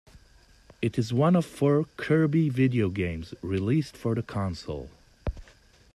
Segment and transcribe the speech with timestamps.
[0.81, 4.89] It is one of four "Kirby" video games released for the console.